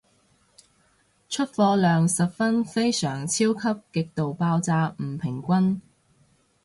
[1.29, 5.79] 出貨量十分非常超級極度爆炸唔平均